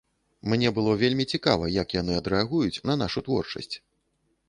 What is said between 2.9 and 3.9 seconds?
на нашу творчасць.